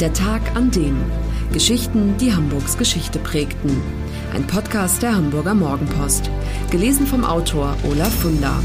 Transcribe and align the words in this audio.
Der 0.00 0.12
Tag 0.12 0.54
an 0.54 0.70
dem. 0.70 0.94
Geschichten, 1.54 2.18
die 2.18 2.34
Hamburgs 2.34 2.76
Geschichte 2.76 3.18
prägten. 3.18 3.80
Ein 4.34 4.46
Podcast 4.46 5.00
der 5.02 5.16
Hamburger 5.16 5.54
Morgenpost. 5.54 6.30
Gelesen 6.70 7.06
vom 7.06 7.24
Autor 7.24 7.74
Olaf 7.82 8.14
Funder. 8.20 8.62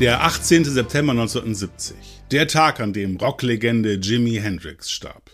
Der 0.00 0.24
18. 0.24 0.64
September 0.64 1.12
1970. 1.12 1.94
Der 2.32 2.48
Tag, 2.48 2.80
an 2.80 2.92
dem 2.92 3.16
Rocklegende 3.18 3.94
Jimi 3.94 4.40
Hendrix 4.42 4.90
starb. 4.90 5.30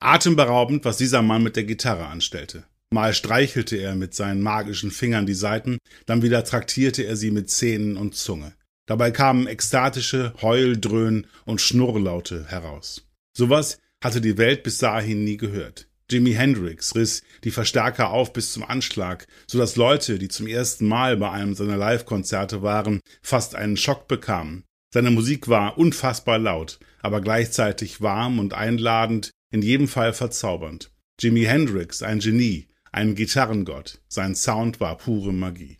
Atemberaubend, 0.00 0.84
was 0.84 0.96
dieser 0.96 1.22
Mann 1.22 1.44
mit 1.44 1.54
der 1.54 1.64
Gitarre 1.64 2.08
anstellte. 2.08 2.64
Mal 2.90 3.14
streichelte 3.14 3.76
er 3.76 3.94
mit 3.94 4.12
seinen 4.12 4.42
magischen 4.42 4.90
Fingern 4.90 5.24
die 5.24 5.34
Saiten, 5.34 5.78
dann 6.06 6.22
wieder 6.22 6.42
traktierte 6.42 7.04
er 7.04 7.14
sie 7.14 7.30
mit 7.30 7.48
Zähnen 7.48 7.96
und 7.96 8.16
Zunge. 8.16 8.57
Dabei 8.88 9.10
kamen 9.10 9.46
ekstatische 9.46 10.32
Heuldröhnen 10.40 11.26
und 11.44 11.60
Schnurrlaute 11.60 12.46
heraus. 12.48 13.06
Sowas 13.36 13.78
hatte 14.02 14.22
die 14.22 14.38
Welt 14.38 14.62
bis 14.62 14.78
dahin 14.78 15.24
nie 15.24 15.36
gehört. 15.36 15.88
Jimi 16.10 16.32
Hendrix 16.32 16.94
riss 16.94 17.22
die 17.44 17.50
Verstärker 17.50 18.10
auf 18.10 18.32
bis 18.32 18.54
zum 18.54 18.64
Anschlag, 18.64 19.26
so 19.46 19.58
dass 19.58 19.76
Leute, 19.76 20.18
die 20.18 20.28
zum 20.28 20.46
ersten 20.46 20.86
Mal 20.86 21.18
bei 21.18 21.30
einem 21.30 21.54
seiner 21.54 21.76
Live-Konzerte 21.76 22.62
waren, 22.62 23.00
fast 23.20 23.54
einen 23.54 23.76
Schock 23.76 24.08
bekamen. 24.08 24.64
Seine 24.90 25.10
Musik 25.10 25.48
war 25.48 25.76
unfassbar 25.76 26.38
laut, 26.38 26.78
aber 27.02 27.20
gleichzeitig 27.20 28.00
warm 28.00 28.38
und 28.38 28.54
einladend, 28.54 29.32
in 29.50 29.60
jedem 29.60 29.86
Fall 29.86 30.14
verzaubernd. 30.14 30.90
Jimi 31.20 31.44
Hendrix, 31.44 32.02
ein 32.02 32.20
Genie, 32.20 32.68
ein 32.90 33.14
Gitarrengott. 33.14 34.00
Sein 34.08 34.34
Sound 34.34 34.80
war 34.80 34.96
pure 34.96 35.34
Magie. 35.34 35.77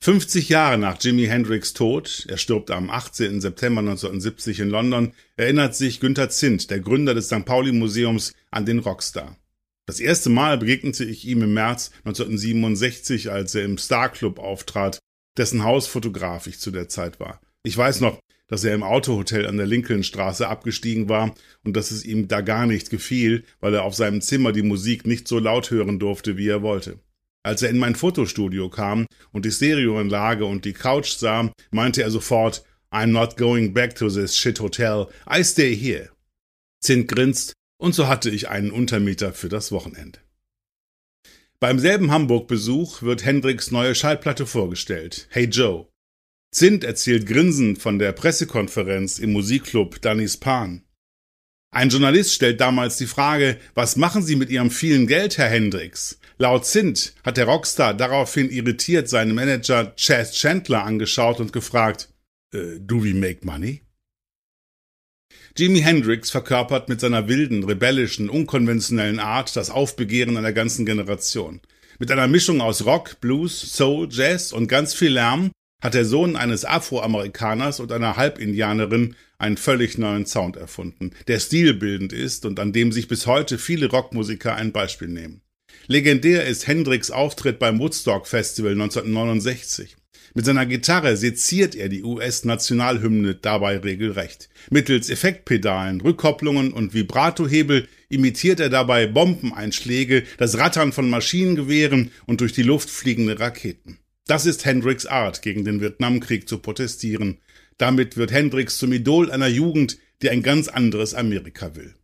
50 0.00 0.48
Jahre 0.48 0.78
nach 0.78 0.96
Jimi 1.00 1.26
Hendrix 1.26 1.72
Tod, 1.72 2.24
er 2.28 2.38
stirbt 2.38 2.70
am 2.70 2.88
18. 2.88 3.40
September 3.40 3.80
1970 3.80 4.60
in 4.60 4.70
London, 4.70 5.12
erinnert 5.36 5.74
sich 5.74 5.98
Günther 5.98 6.30
Zint, 6.30 6.70
der 6.70 6.78
Gründer 6.78 7.14
des 7.14 7.26
St. 7.26 7.44
Pauli 7.44 7.72
Museums, 7.72 8.32
an 8.52 8.64
den 8.64 8.78
Rockstar. 8.78 9.36
Das 9.86 9.98
erste 9.98 10.30
Mal 10.30 10.56
begegnete 10.56 11.04
ich 11.04 11.26
ihm 11.26 11.42
im 11.42 11.52
März 11.52 11.90
1967, 12.04 13.32
als 13.32 13.56
er 13.56 13.64
im 13.64 13.76
Star 13.76 14.08
Club 14.08 14.38
auftrat, 14.38 15.00
dessen 15.36 15.64
Hausfotograf 15.64 16.46
ich 16.46 16.60
zu 16.60 16.70
der 16.70 16.88
Zeit 16.88 17.18
war. 17.18 17.40
Ich 17.64 17.76
weiß 17.76 18.00
noch, 18.00 18.20
dass 18.46 18.64
er 18.64 18.74
im 18.74 18.84
Autohotel 18.84 19.46
an 19.46 19.56
der 19.56 19.66
Lincolnstraße 19.66 20.46
abgestiegen 20.46 21.08
war 21.08 21.34
und 21.64 21.76
dass 21.76 21.90
es 21.90 22.04
ihm 22.04 22.28
da 22.28 22.40
gar 22.40 22.66
nicht 22.66 22.90
gefiel, 22.90 23.44
weil 23.60 23.74
er 23.74 23.82
auf 23.82 23.96
seinem 23.96 24.20
Zimmer 24.20 24.52
die 24.52 24.62
Musik 24.62 25.06
nicht 25.06 25.26
so 25.26 25.40
laut 25.40 25.70
hören 25.72 25.98
durfte, 25.98 26.36
wie 26.36 26.48
er 26.48 26.62
wollte. 26.62 27.00
Als 27.42 27.62
er 27.62 27.70
in 27.70 27.78
mein 27.78 27.94
Fotostudio 27.94 28.68
kam 28.68 29.06
und 29.32 29.44
die 29.44 29.50
Stereoanlage 29.50 30.44
und 30.44 30.64
die 30.64 30.72
Couch 30.72 31.12
sah, 31.16 31.52
meinte 31.70 32.02
er 32.02 32.10
sofort, 32.10 32.64
I'm 32.90 33.08
not 33.08 33.36
going 33.36 33.74
back 33.74 33.94
to 33.96 34.08
this 34.08 34.36
shit 34.36 34.60
hotel, 34.60 35.08
I 35.30 35.42
stay 35.44 35.74
here. 35.76 36.10
Zint 36.80 37.08
grinst, 37.08 37.52
und 37.78 37.94
so 37.94 38.08
hatte 38.08 38.30
ich 38.30 38.48
einen 38.48 38.70
Untermieter 38.70 39.32
für 39.32 39.48
das 39.48 39.72
Wochenende. 39.72 40.18
Beim 41.60 41.78
selben 41.78 42.10
Hamburg-Besuch 42.10 43.02
wird 43.02 43.24
Hendricks 43.24 43.70
neue 43.70 43.94
Schallplatte 43.94 44.46
vorgestellt, 44.46 45.26
Hey 45.30 45.46
Joe. 45.46 45.88
Zint 46.54 46.82
erzählt 46.82 47.26
grinsend 47.26 47.78
von 47.78 47.98
der 47.98 48.12
Pressekonferenz 48.12 49.18
im 49.18 49.32
Musikclub 49.32 50.00
Danny's 50.00 50.38
Pan. 50.38 50.84
Ein 51.70 51.90
Journalist 51.90 52.32
stellt 52.32 52.60
damals 52.60 52.96
die 52.96 53.06
Frage, 53.06 53.58
was 53.74 53.96
machen 53.96 54.22
Sie 54.22 54.36
mit 54.36 54.48
Ihrem 54.48 54.70
vielen 54.70 55.06
Geld, 55.06 55.36
Herr 55.36 55.50
Hendricks? 55.50 56.17
Laut 56.40 56.64
Zint 56.64 57.14
hat 57.24 57.36
der 57.36 57.46
Rockstar 57.46 57.94
daraufhin 57.94 58.48
irritiert 58.48 59.08
seinen 59.08 59.34
Manager 59.34 59.96
Chas 59.96 60.32
Chandler 60.32 60.84
angeschaut 60.84 61.40
und 61.40 61.52
gefragt, 61.52 62.10
äh, 62.54 62.78
do 62.78 63.02
we 63.02 63.12
make 63.12 63.44
money? 63.44 63.82
Jimi 65.56 65.80
Hendrix 65.80 66.30
verkörpert 66.30 66.88
mit 66.88 67.00
seiner 67.00 67.26
wilden, 67.26 67.64
rebellischen, 67.64 68.30
unkonventionellen 68.30 69.18
Art 69.18 69.56
das 69.56 69.70
Aufbegehren 69.70 70.36
einer 70.36 70.52
ganzen 70.52 70.86
Generation. 70.86 71.60
Mit 71.98 72.12
einer 72.12 72.28
Mischung 72.28 72.60
aus 72.60 72.86
Rock, 72.86 73.20
Blues, 73.20 73.60
Soul, 73.74 74.06
Jazz 74.08 74.52
und 74.52 74.68
ganz 74.68 74.94
viel 74.94 75.14
Lärm 75.14 75.50
hat 75.82 75.94
der 75.94 76.04
Sohn 76.04 76.36
eines 76.36 76.64
Afroamerikaners 76.64 77.80
und 77.80 77.90
einer 77.90 78.16
Halbindianerin 78.16 79.16
einen 79.38 79.56
völlig 79.56 79.98
neuen 79.98 80.26
Sound 80.26 80.56
erfunden, 80.56 81.10
der 81.26 81.40
stilbildend 81.40 82.12
ist 82.12 82.46
und 82.46 82.60
an 82.60 82.72
dem 82.72 82.92
sich 82.92 83.08
bis 83.08 83.26
heute 83.26 83.58
viele 83.58 83.90
Rockmusiker 83.90 84.54
ein 84.54 84.70
Beispiel 84.70 85.08
nehmen. 85.08 85.42
Legendär 85.90 86.44
ist 86.44 86.66
Hendricks 86.66 87.10
Auftritt 87.10 87.58
beim 87.58 87.78
Woodstock 87.78 88.26
Festival 88.26 88.72
1969. 88.72 89.96
Mit 90.34 90.44
seiner 90.44 90.66
Gitarre 90.66 91.16
seziert 91.16 91.74
er 91.74 91.88
die 91.88 92.02
US-Nationalhymne 92.02 93.36
dabei 93.36 93.78
regelrecht. 93.78 94.50
Mittels 94.68 95.08
Effektpedalen, 95.08 96.02
Rückkopplungen 96.02 96.74
und 96.74 96.92
Vibratohebel 96.92 97.88
imitiert 98.10 98.60
er 98.60 98.68
dabei 98.68 99.06
Bombeneinschläge, 99.06 100.24
das 100.36 100.58
Rattern 100.58 100.92
von 100.92 101.08
Maschinengewehren 101.08 102.10
und 102.26 102.42
durch 102.42 102.52
die 102.52 102.62
Luft 102.64 102.90
fliegende 102.90 103.40
Raketen. 103.40 103.96
Das 104.26 104.44
ist 104.44 104.66
Hendricks 104.66 105.06
Art, 105.06 105.40
gegen 105.40 105.64
den 105.64 105.80
Vietnamkrieg 105.80 106.50
zu 106.50 106.58
protestieren. 106.58 107.38
Damit 107.78 108.18
wird 108.18 108.30
Hendricks 108.30 108.76
zum 108.76 108.92
Idol 108.92 109.30
einer 109.30 109.48
Jugend, 109.48 109.96
die 110.20 110.28
ein 110.28 110.42
ganz 110.42 110.68
anderes 110.68 111.14
Amerika 111.14 111.74
will. 111.76 111.94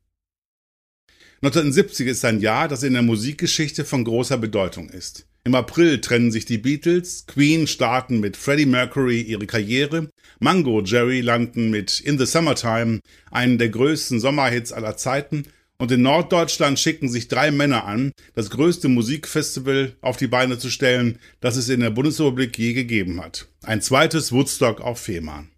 1970 1.44 2.06
ist 2.06 2.24
ein 2.24 2.40
Jahr, 2.40 2.68
das 2.68 2.82
in 2.84 2.94
der 2.94 3.02
Musikgeschichte 3.02 3.84
von 3.84 4.02
großer 4.02 4.38
Bedeutung 4.38 4.88
ist. 4.88 5.26
Im 5.44 5.54
April 5.54 6.00
trennen 6.00 6.32
sich 6.32 6.46
die 6.46 6.56
Beatles, 6.56 7.26
Queen 7.26 7.66
starten 7.66 8.18
mit 8.18 8.38
Freddie 8.38 8.64
Mercury 8.64 9.20
ihre 9.20 9.46
Karriere, 9.46 10.08
Mango 10.40 10.82
Jerry 10.82 11.20
landen 11.20 11.68
mit 11.68 12.00
In 12.00 12.18
the 12.18 12.24
Summertime, 12.24 13.00
einen 13.30 13.58
der 13.58 13.68
größten 13.68 14.20
Sommerhits 14.20 14.72
aller 14.72 14.96
Zeiten, 14.96 15.44
und 15.76 15.92
in 15.92 16.00
Norddeutschland 16.00 16.78
schicken 16.78 17.10
sich 17.10 17.28
drei 17.28 17.50
Männer 17.50 17.84
an, 17.84 18.12
das 18.34 18.48
größte 18.48 18.88
Musikfestival 18.88 19.96
auf 20.00 20.16
die 20.16 20.28
Beine 20.28 20.56
zu 20.58 20.70
stellen, 20.70 21.18
das 21.42 21.56
es 21.56 21.68
in 21.68 21.80
der 21.80 21.90
Bundesrepublik 21.90 22.58
je 22.58 22.72
gegeben 22.72 23.20
hat. 23.22 23.48
Ein 23.62 23.82
zweites 23.82 24.32
Woodstock 24.32 24.80
auf 24.80 24.98
Fehmarn. 24.98 25.50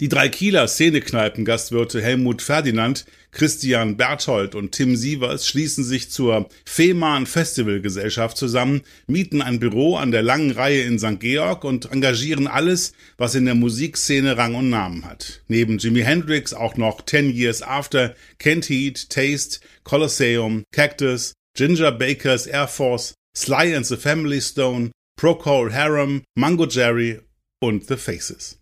Die 0.00 0.08
drei 0.08 0.28
Kieler 0.28 0.66
Szenekneipengastwirte 0.66 2.02
Helmut 2.02 2.42
Ferdinand, 2.42 3.04
Christian 3.30 3.96
Berthold 3.96 4.56
und 4.56 4.72
Tim 4.72 4.96
Sievers 4.96 5.46
schließen 5.46 5.84
sich 5.84 6.10
zur 6.10 6.48
Fehmarn 6.66 7.26
Festivalgesellschaft 7.26 8.36
zusammen, 8.36 8.82
mieten 9.06 9.40
ein 9.40 9.60
Büro 9.60 9.94
an 9.94 10.10
der 10.10 10.22
langen 10.22 10.50
Reihe 10.50 10.82
in 10.82 10.98
St. 10.98 11.20
Georg 11.20 11.62
und 11.62 11.92
engagieren 11.92 12.48
alles, 12.48 12.92
was 13.18 13.36
in 13.36 13.44
der 13.44 13.54
Musikszene 13.54 14.36
Rang 14.36 14.56
und 14.56 14.68
Namen 14.68 15.04
hat. 15.04 15.42
Neben 15.46 15.78
Jimi 15.78 16.00
Hendrix 16.02 16.52
auch 16.54 16.76
noch 16.76 17.02
Ten 17.02 17.30
Years 17.30 17.62
After, 17.62 18.16
Kent 18.38 18.68
Heat, 18.68 19.10
Taste, 19.10 19.60
Colosseum, 19.84 20.64
Cactus, 20.72 21.34
Ginger 21.56 21.92
Baker's 21.92 22.48
Air 22.48 22.66
Force, 22.66 23.14
Sly 23.36 23.76
and 23.76 23.86
the 23.86 23.96
Family 23.96 24.40
Stone, 24.40 24.90
Procol 25.16 25.72
Harum, 25.72 26.22
Mango 26.36 26.66
Jerry 26.66 27.20
und 27.60 27.86
The 27.86 27.96
Faces. 27.96 28.58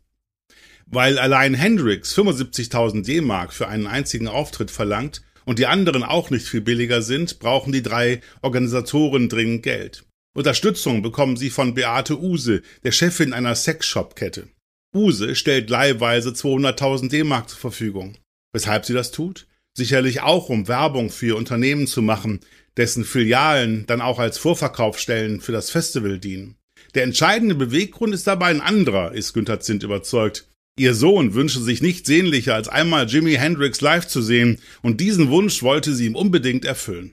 Weil 0.86 1.18
allein 1.18 1.54
Hendrix 1.54 2.16
75.000 2.16 3.04
D-Mark 3.04 3.52
für 3.52 3.68
einen 3.68 3.86
einzigen 3.86 4.28
Auftritt 4.28 4.70
verlangt 4.70 5.22
und 5.44 5.58
die 5.58 5.66
anderen 5.66 6.02
auch 6.02 6.30
nicht 6.30 6.46
viel 6.46 6.60
billiger 6.60 7.02
sind, 7.02 7.38
brauchen 7.38 7.72
die 7.72 7.82
drei 7.82 8.20
Organisatoren 8.42 9.28
dringend 9.28 9.62
Geld. 9.62 10.04
Unterstützung 10.34 11.02
bekommen 11.02 11.36
sie 11.36 11.50
von 11.50 11.74
Beate 11.74 12.18
Use, 12.18 12.62
der 12.84 12.92
Chefin 12.92 13.32
einer 13.32 13.54
Sexshop-Kette. 13.54 14.48
Use 14.94 15.34
stellt 15.34 15.70
leihweise 15.70 16.30
200.000 16.30 17.10
D-Mark 17.10 17.48
zur 17.48 17.58
Verfügung. 17.58 18.16
Weshalb 18.52 18.84
sie 18.84 18.94
das 18.94 19.10
tut? 19.10 19.46
Sicherlich 19.74 20.20
auch, 20.20 20.48
um 20.50 20.68
Werbung 20.68 21.10
für 21.10 21.26
ihr 21.26 21.36
Unternehmen 21.36 21.86
zu 21.86 22.02
machen, 22.02 22.40
dessen 22.76 23.04
Filialen 23.04 23.86
dann 23.86 24.00
auch 24.00 24.18
als 24.18 24.38
Vorverkaufsstellen 24.38 25.40
für 25.40 25.52
das 25.52 25.70
Festival 25.70 26.18
dienen. 26.18 26.56
Der 26.94 27.04
entscheidende 27.04 27.54
Beweggrund 27.54 28.12
ist 28.12 28.26
dabei 28.26 28.46
ein 28.46 28.60
anderer, 28.60 29.12
ist 29.12 29.32
Günther 29.32 29.60
Zint 29.60 29.82
überzeugt. 29.82 30.46
Ihr 30.78 30.94
Sohn 30.94 31.34
wünsche 31.34 31.60
sich 31.60 31.82
nicht 31.82 32.06
sehnlicher, 32.06 32.54
als 32.54 32.68
einmal 32.68 33.06
Jimi 33.06 33.34
Hendrix 33.34 33.80
live 33.82 34.06
zu 34.06 34.22
sehen, 34.22 34.58
und 34.80 35.00
diesen 35.00 35.28
Wunsch 35.28 35.62
wollte 35.62 35.94
sie 35.94 36.06
ihm 36.06 36.16
unbedingt 36.16 36.64
erfüllen. 36.64 37.12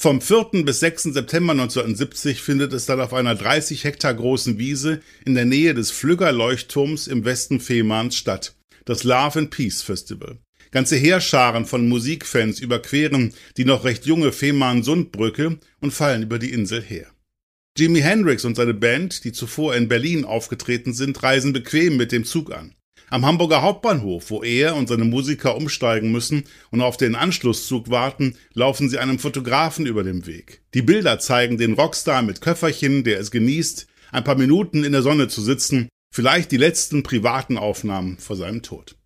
Vom 0.00 0.20
4. 0.20 0.64
bis 0.64 0.80
6. 0.80 1.02
September 1.02 1.52
1970 1.52 2.40
findet 2.40 2.72
es 2.72 2.86
dann 2.86 3.00
auf 3.00 3.12
einer 3.12 3.34
30 3.34 3.84
Hektar 3.84 4.14
großen 4.14 4.58
Wiese 4.58 5.02
in 5.26 5.34
der 5.34 5.44
Nähe 5.44 5.74
des 5.74 5.90
Flügger-Leuchtturms 5.90 7.06
im 7.06 7.24
Westen 7.24 7.60
Fehmarns 7.60 8.16
statt, 8.16 8.54
das 8.84 9.04
Love 9.04 9.40
and 9.40 9.50
Peace 9.50 9.82
Festival. 9.82 10.38
Ganze 10.70 10.96
Heerscharen 10.96 11.66
von 11.66 11.88
Musikfans 11.88 12.60
überqueren 12.60 13.34
die 13.56 13.64
noch 13.64 13.84
recht 13.84 14.06
junge 14.06 14.30
Fehmarn-Sundbrücke 14.30 15.58
und 15.80 15.90
fallen 15.92 16.22
über 16.22 16.38
die 16.38 16.52
Insel 16.52 16.80
her. 16.80 17.08
Jimi 17.80 18.00
Hendrix 18.00 18.44
und 18.44 18.56
seine 18.56 18.74
Band, 18.74 19.24
die 19.24 19.32
zuvor 19.32 19.74
in 19.74 19.88
Berlin 19.88 20.26
aufgetreten 20.26 20.92
sind, 20.92 21.22
reisen 21.22 21.54
bequem 21.54 21.96
mit 21.96 22.12
dem 22.12 22.26
Zug 22.26 22.52
an. 22.52 22.74
Am 23.08 23.24
Hamburger 23.24 23.62
Hauptbahnhof, 23.62 24.30
wo 24.30 24.42
er 24.42 24.76
und 24.76 24.90
seine 24.90 25.04
Musiker 25.04 25.56
umsteigen 25.56 26.12
müssen 26.12 26.44
und 26.70 26.82
auf 26.82 26.98
den 26.98 27.14
Anschlusszug 27.14 27.88
warten, 27.88 28.36
laufen 28.52 28.90
sie 28.90 28.98
einem 28.98 29.18
Fotografen 29.18 29.86
über 29.86 30.04
den 30.04 30.26
Weg. 30.26 30.60
Die 30.74 30.82
Bilder 30.82 31.18
zeigen 31.20 31.56
den 31.56 31.72
Rockstar 31.72 32.20
mit 32.20 32.42
Köfferchen, 32.42 33.02
der 33.02 33.18
es 33.18 33.30
genießt, 33.30 33.86
ein 34.12 34.24
paar 34.24 34.36
Minuten 34.36 34.84
in 34.84 34.92
der 34.92 35.02
Sonne 35.02 35.28
zu 35.28 35.40
sitzen 35.40 35.88
Vielleicht 36.12 36.50
die 36.50 36.56
letzten 36.56 37.04
privaten 37.04 37.56
Aufnahmen 37.56 38.18
vor 38.18 38.34
seinem 38.34 38.62
Tod. 38.62 38.96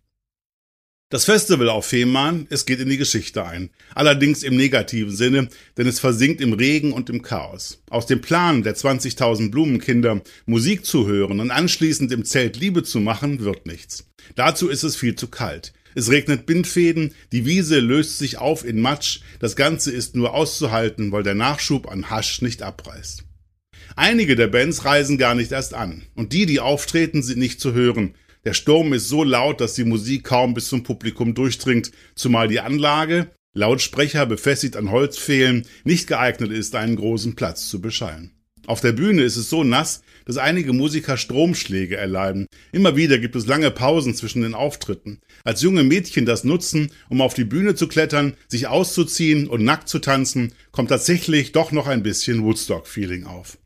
Das 1.15 1.23
Festival 1.23 1.69
auf 1.69 1.85
Fehmarn, 1.85 2.45
es 2.49 2.65
geht 2.65 2.81
in 2.81 2.89
die 2.89 2.97
Geschichte 2.97 3.45
ein. 3.45 3.69
Allerdings 3.93 4.43
im 4.43 4.57
negativen 4.57 5.15
Sinne, 5.15 5.47
denn 5.77 5.87
es 5.87 6.01
versinkt 6.01 6.41
im 6.41 6.51
Regen 6.51 6.91
und 6.91 7.09
im 7.09 7.21
Chaos. 7.21 7.81
Aus 7.89 8.05
dem 8.05 8.19
Plan 8.19 8.63
der 8.63 8.75
20.000 8.75 9.49
Blumenkinder, 9.49 10.21
Musik 10.45 10.85
zu 10.85 11.07
hören 11.07 11.39
und 11.39 11.51
anschließend 11.51 12.11
im 12.11 12.25
Zelt 12.25 12.57
Liebe 12.57 12.83
zu 12.83 12.99
machen, 12.99 13.39
wird 13.39 13.65
nichts. 13.65 14.09
Dazu 14.35 14.67
ist 14.67 14.83
es 14.83 14.97
viel 14.97 15.15
zu 15.15 15.29
kalt. 15.29 15.71
Es 15.93 16.11
regnet 16.11 16.45
Bindfäden, 16.45 17.13
die 17.31 17.45
Wiese 17.45 17.79
löst 17.79 18.17
sich 18.17 18.37
auf 18.37 18.65
in 18.65 18.81
Matsch, 18.81 19.21
das 19.39 19.55
Ganze 19.55 19.91
ist 19.91 20.17
nur 20.17 20.33
auszuhalten, 20.33 21.13
weil 21.13 21.23
der 21.23 21.33
Nachschub 21.33 21.89
an 21.89 22.09
Hasch 22.09 22.41
nicht 22.41 22.61
abreißt. 22.61 23.23
Einige 23.95 24.35
der 24.35 24.47
Bands 24.47 24.83
reisen 24.83 25.17
gar 25.17 25.33
nicht 25.33 25.53
erst 25.53 25.75
an, 25.75 26.01
und 26.15 26.33
die, 26.33 26.45
die 26.45 26.59
auftreten, 26.59 27.23
sind 27.23 27.39
nicht 27.39 27.61
zu 27.61 27.71
hören. 27.71 28.15
Der 28.45 28.53
Sturm 28.53 28.93
ist 28.93 29.09
so 29.09 29.23
laut, 29.23 29.59
dass 29.59 29.73
die 29.73 29.83
Musik 29.83 30.25
kaum 30.25 30.53
bis 30.53 30.67
zum 30.67 30.83
Publikum 30.83 31.33
durchdringt, 31.33 31.91
zumal 32.13 32.47
die 32.47 32.59
Anlage, 32.59 33.31
Lautsprecher 33.55 34.27
befestigt 34.27 34.75
an 34.75 34.91
Holzpfählen, 34.91 35.65
nicht 35.83 36.07
geeignet 36.07 36.51
ist, 36.51 36.75
einen 36.75 36.95
großen 36.95 37.35
Platz 37.35 37.67
zu 37.67 37.81
beschallen. 37.81 38.31
Auf 38.67 38.81
der 38.81 38.91
Bühne 38.91 39.23
ist 39.23 39.35
es 39.35 39.49
so 39.49 39.63
nass, 39.63 40.01
dass 40.25 40.37
einige 40.37 40.73
Musiker 40.73 41.17
Stromschläge 41.17 41.97
erleiden. 41.97 42.47
Immer 42.71 42.95
wieder 42.95 43.17
gibt 43.17 43.35
es 43.35 43.47
lange 43.47 43.71
Pausen 43.71 44.13
zwischen 44.13 44.41
den 44.41 44.53
Auftritten. 44.55 45.19
Als 45.43 45.61
junge 45.61 45.83
Mädchen 45.83 46.25
das 46.25 46.43
nutzen, 46.43 46.91
um 47.09 47.21
auf 47.21 47.33
die 47.33 47.45
Bühne 47.45 47.75
zu 47.75 47.87
klettern, 47.87 48.35
sich 48.47 48.67
auszuziehen 48.67 49.47
und 49.47 49.63
nackt 49.63 49.87
zu 49.87 49.99
tanzen, 49.99 50.53
kommt 50.71 50.89
tatsächlich 50.89 51.51
doch 51.51 51.71
noch 51.71 51.87
ein 51.87 52.03
bisschen 52.03 52.43
Woodstock-Feeling 52.43 53.25
auf. 53.25 53.57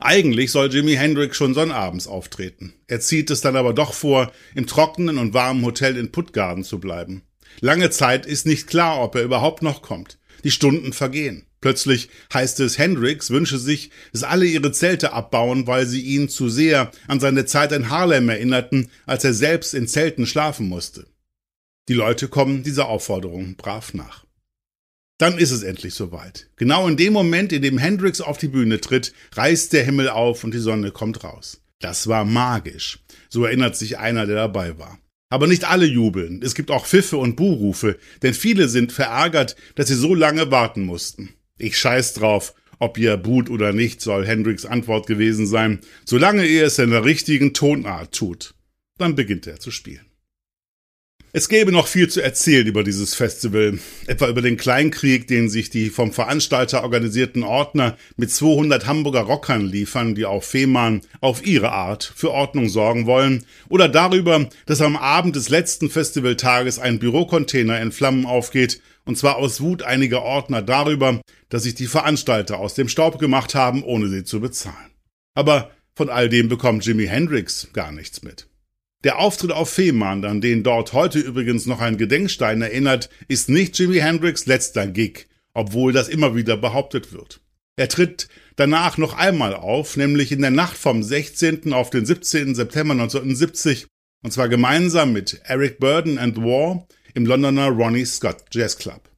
Eigentlich 0.00 0.50
soll 0.50 0.72
Jimi 0.72 0.94
Hendrix 0.94 1.36
schon 1.36 1.54
sonnabends 1.54 2.06
auftreten. 2.06 2.74
Er 2.86 3.00
zieht 3.00 3.30
es 3.30 3.40
dann 3.40 3.56
aber 3.56 3.72
doch 3.72 3.94
vor, 3.94 4.32
im 4.54 4.66
trockenen 4.66 5.18
und 5.18 5.34
warmen 5.34 5.64
Hotel 5.64 5.96
in 5.96 6.12
Puttgarden 6.12 6.64
zu 6.64 6.78
bleiben. 6.80 7.22
Lange 7.60 7.90
Zeit 7.90 8.26
ist 8.26 8.46
nicht 8.46 8.66
klar, 8.66 9.02
ob 9.02 9.14
er 9.14 9.22
überhaupt 9.22 9.62
noch 9.62 9.82
kommt. 9.82 10.18
Die 10.42 10.50
Stunden 10.50 10.92
vergehen. 10.92 11.46
Plötzlich 11.60 12.10
heißt 12.34 12.60
es, 12.60 12.76
Hendrix 12.76 13.30
wünsche 13.30 13.56
sich, 13.56 13.90
dass 14.12 14.22
alle 14.22 14.44
ihre 14.44 14.72
Zelte 14.72 15.14
abbauen, 15.14 15.66
weil 15.66 15.86
sie 15.86 16.02
ihn 16.02 16.28
zu 16.28 16.50
sehr 16.50 16.90
an 17.08 17.20
seine 17.20 17.46
Zeit 17.46 17.72
in 17.72 17.88
Harlem 17.88 18.28
erinnerten, 18.28 18.90
als 19.06 19.24
er 19.24 19.32
selbst 19.32 19.72
in 19.72 19.88
Zelten 19.88 20.26
schlafen 20.26 20.68
musste. 20.68 21.06
Die 21.88 21.94
Leute 21.94 22.28
kommen 22.28 22.62
dieser 22.62 22.88
Aufforderung 22.88 23.56
brav 23.56 23.94
nach. 23.94 24.23
Dann 25.18 25.38
ist 25.38 25.52
es 25.52 25.62
endlich 25.62 25.94
soweit. 25.94 26.50
Genau 26.56 26.88
in 26.88 26.96
dem 26.96 27.12
Moment, 27.12 27.52
in 27.52 27.62
dem 27.62 27.78
Hendrix 27.78 28.20
auf 28.20 28.36
die 28.38 28.48
Bühne 28.48 28.80
tritt, 28.80 29.12
reißt 29.32 29.72
der 29.72 29.84
Himmel 29.84 30.08
auf 30.08 30.42
und 30.42 30.52
die 30.52 30.58
Sonne 30.58 30.90
kommt 30.90 31.22
raus. 31.22 31.60
Das 31.80 32.08
war 32.08 32.24
magisch. 32.24 32.98
So 33.28 33.44
erinnert 33.44 33.76
sich 33.76 33.98
einer, 33.98 34.26
der 34.26 34.36
dabei 34.36 34.78
war. 34.78 34.98
Aber 35.30 35.46
nicht 35.46 35.64
alle 35.64 35.86
jubeln. 35.86 36.42
Es 36.42 36.54
gibt 36.54 36.70
auch 36.70 36.86
Pfiffe 36.86 37.16
und 37.16 37.36
Buhrufe, 37.36 37.98
denn 38.22 38.34
viele 38.34 38.68
sind 38.68 38.92
verärgert, 38.92 39.56
dass 39.74 39.88
sie 39.88 39.94
so 39.94 40.14
lange 40.14 40.50
warten 40.50 40.82
mussten. 40.82 41.34
Ich 41.58 41.78
scheiß 41.78 42.14
drauf, 42.14 42.54
ob 42.78 42.98
ihr 42.98 43.16
buht 43.16 43.50
oder 43.50 43.72
nicht, 43.72 44.00
soll 44.00 44.26
Hendricks 44.26 44.66
Antwort 44.66 45.06
gewesen 45.06 45.46
sein, 45.46 45.80
solange 46.04 46.44
ihr 46.46 46.66
es 46.66 46.78
in 46.78 46.90
der 46.90 47.04
richtigen 47.04 47.54
Tonart 47.54 48.14
tut. 48.14 48.54
Dann 48.98 49.14
beginnt 49.14 49.46
er 49.46 49.60
zu 49.60 49.70
spielen. 49.70 50.06
Es 51.36 51.48
gäbe 51.48 51.72
noch 51.72 51.88
viel 51.88 52.08
zu 52.08 52.20
erzählen 52.22 52.64
über 52.64 52.84
dieses 52.84 53.16
Festival, 53.16 53.80
etwa 54.06 54.28
über 54.28 54.40
den 54.40 54.56
Kleinkrieg, 54.56 55.26
den 55.26 55.48
sich 55.48 55.68
die 55.68 55.90
vom 55.90 56.12
Veranstalter 56.12 56.84
organisierten 56.84 57.42
Ordner 57.42 57.96
mit 58.16 58.30
200 58.30 58.86
Hamburger 58.86 59.22
Rockern 59.22 59.66
liefern, 59.66 60.14
die 60.14 60.26
auf 60.26 60.44
Fehmarn 60.44 61.00
auf 61.20 61.44
ihre 61.44 61.72
Art 61.72 62.12
für 62.14 62.30
Ordnung 62.30 62.68
sorgen 62.68 63.06
wollen, 63.06 63.44
oder 63.68 63.88
darüber, 63.88 64.48
dass 64.66 64.80
am 64.80 64.96
Abend 64.96 65.34
des 65.34 65.48
letzten 65.48 65.90
Festivaltages 65.90 66.78
ein 66.78 67.00
Bürocontainer 67.00 67.80
in 67.80 67.90
Flammen 67.90 68.26
aufgeht, 68.26 68.80
und 69.04 69.18
zwar 69.18 69.34
aus 69.34 69.60
Wut 69.60 69.82
einiger 69.82 70.22
Ordner 70.22 70.62
darüber, 70.62 71.20
dass 71.48 71.64
sich 71.64 71.74
die 71.74 71.88
Veranstalter 71.88 72.58
aus 72.58 72.74
dem 72.74 72.88
Staub 72.88 73.18
gemacht 73.18 73.56
haben, 73.56 73.82
ohne 73.82 74.08
sie 74.08 74.22
zu 74.22 74.38
bezahlen. 74.38 74.92
Aber 75.34 75.72
von 75.96 76.10
all 76.10 76.28
dem 76.28 76.48
bekommt 76.48 76.86
Jimi 76.86 77.06
Hendrix 77.06 77.70
gar 77.72 77.90
nichts 77.90 78.22
mit. 78.22 78.46
Der 79.04 79.18
Auftritt 79.18 79.52
auf 79.52 79.68
Fehmarn, 79.68 80.24
an 80.24 80.40
den 80.40 80.62
dort 80.62 80.94
heute 80.94 81.18
übrigens 81.18 81.66
noch 81.66 81.80
ein 81.80 81.98
Gedenkstein 81.98 82.62
erinnert, 82.62 83.10
ist 83.28 83.50
nicht 83.50 83.78
Jimi 83.78 83.98
Hendrix 83.98 84.46
letzter 84.46 84.86
Gig, 84.86 85.26
obwohl 85.52 85.92
das 85.92 86.08
immer 86.08 86.34
wieder 86.34 86.56
behauptet 86.56 87.12
wird. 87.12 87.42
Er 87.76 87.88
tritt 87.88 88.28
danach 88.56 88.96
noch 88.96 89.12
einmal 89.12 89.54
auf, 89.54 89.98
nämlich 89.98 90.32
in 90.32 90.40
der 90.40 90.50
Nacht 90.50 90.78
vom 90.78 91.02
16. 91.02 91.74
auf 91.74 91.90
den 91.90 92.06
17. 92.06 92.54
September 92.54 92.92
1970, 92.92 93.86
und 94.22 94.32
zwar 94.32 94.48
gemeinsam 94.48 95.12
mit 95.12 95.38
Eric 95.44 95.80
Burden 95.80 96.16
and 96.16 96.38
War 96.38 96.86
im 97.12 97.26
Londoner 97.26 97.68
Ronnie 97.68 98.06
Scott 98.06 98.44
Jazz 98.52 98.78
Club. 98.78 99.10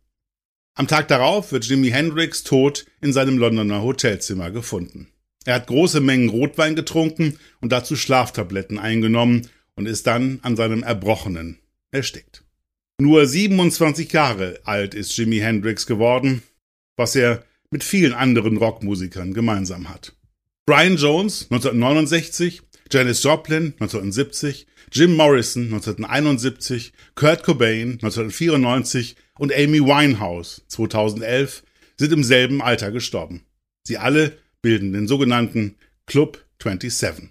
Am 0.74 0.88
Tag 0.88 1.06
darauf 1.06 1.52
wird 1.52 1.64
Jimi 1.64 1.90
Hendrix 1.90 2.42
tot 2.42 2.86
in 3.00 3.12
seinem 3.12 3.38
Londoner 3.38 3.82
Hotelzimmer 3.82 4.50
gefunden. 4.50 5.06
Er 5.44 5.54
hat 5.54 5.68
große 5.68 6.00
Mengen 6.00 6.28
Rotwein 6.28 6.74
getrunken 6.74 7.38
und 7.60 7.70
dazu 7.70 7.94
Schlaftabletten 7.94 8.80
eingenommen 8.80 9.48
und 9.76 9.86
ist 9.86 10.06
dann 10.06 10.40
an 10.42 10.56
seinem 10.56 10.82
Erbrochenen 10.82 11.58
erstickt. 11.90 12.42
Nur 12.98 13.26
27 13.26 14.10
Jahre 14.12 14.58
alt 14.64 14.94
ist 14.94 15.16
Jimi 15.16 15.38
Hendrix 15.38 15.86
geworden, 15.86 16.42
was 16.96 17.14
er 17.14 17.44
mit 17.70 17.84
vielen 17.84 18.14
anderen 18.14 18.56
Rockmusikern 18.56 19.34
gemeinsam 19.34 19.88
hat. 19.88 20.14
Brian 20.64 20.96
Jones 20.96 21.46
1969, 21.50 22.62
Janis 22.90 23.22
Joplin 23.22 23.74
1970, 23.78 24.66
Jim 24.90 25.14
Morrison 25.14 25.64
1971, 25.64 26.92
Kurt 27.14 27.42
Cobain 27.42 27.92
1994 27.92 29.16
und 29.38 29.52
Amy 29.52 29.80
Winehouse 29.80 30.62
2011 30.68 31.62
sind 31.98 32.12
im 32.12 32.24
selben 32.24 32.62
Alter 32.62 32.90
gestorben. 32.90 33.44
Sie 33.82 33.98
alle 33.98 34.38
bilden 34.62 34.92
den 34.92 35.06
sogenannten 35.06 35.76
Club 36.06 36.44
27. 36.62 37.30